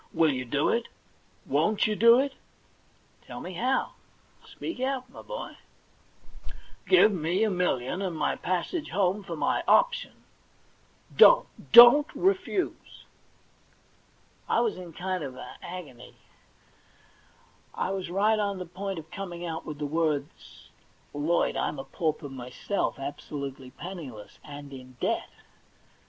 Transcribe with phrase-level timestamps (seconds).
[0.13, 0.87] Will you do it?
[1.45, 2.33] Won't you do it?'
[2.97, 3.91] * Tell me how.
[4.47, 5.55] Speak out, my boy.'
[6.89, 9.35] 32 THE £1,000,000 BANK NOTE * Give me a million and my passage home for
[9.35, 10.13] my * option'!
[11.15, 13.05] Don't, don't refuse!'
[14.49, 16.15] I was in a kind of agony.
[17.75, 21.77] I was right on the point of coming out with the words, * Lloyd, I'm
[21.77, 25.29] a pauper myself— absolutely penniless, and in deht